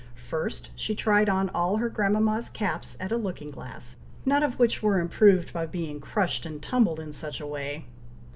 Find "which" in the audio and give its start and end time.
4.57-4.81